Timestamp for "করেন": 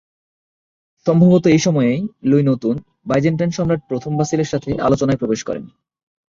5.43-5.63